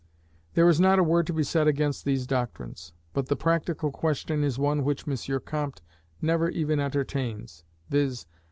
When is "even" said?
6.49-6.79